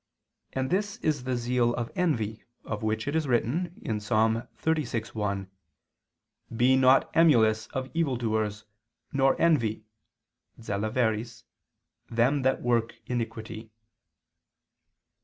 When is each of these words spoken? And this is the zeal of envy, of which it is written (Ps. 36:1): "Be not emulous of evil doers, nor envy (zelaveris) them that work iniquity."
And 0.53 0.71
this 0.71 0.97
is 1.03 1.25
the 1.25 1.37
zeal 1.37 1.75
of 1.75 1.91
envy, 1.95 2.43
of 2.65 2.81
which 2.81 3.07
it 3.07 3.15
is 3.15 3.27
written 3.27 3.65
(Ps. 3.85 4.09
36:1): 4.09 5.45
"Be 6.57 6.75
not 6.75 7.07
emulous 7.15 7.67
of 7.67 7.87
evil 7.93 8.15
doers, 8.15 8.63
nor 9.13 9.39
envy 9.39 9.85
(zelaveris) 10.59 11.43
them 12.09 12.41
that 12.41 12.63
work 12.63 12.95
iniquity." 13.05 13.69